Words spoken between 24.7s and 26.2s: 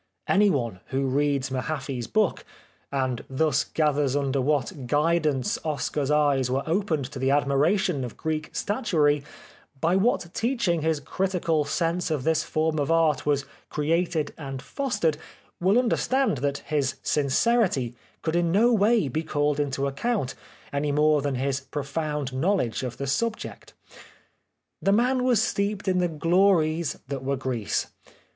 The man was steeped in the